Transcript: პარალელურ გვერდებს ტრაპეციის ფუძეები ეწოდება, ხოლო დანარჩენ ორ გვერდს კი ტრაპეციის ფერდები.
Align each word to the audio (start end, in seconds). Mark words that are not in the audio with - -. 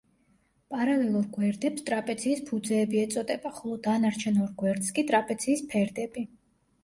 პარალელურ 0.75 1.25
გვერდებს 1.33 1.83
ტრაპეციის 1.89 2.39
ფუძეები 2.47 3.03
ეწოდება, 3.03 3.51
ხოლო 3.59 3.77
დანარჩენ 3.89 4.41
ორ 4.45 4.49
გვერდს 4.63 4.89
კი 4.97 5.03
ტრაპეციის 5.11 5.63
ფერდები. 5.75 6.25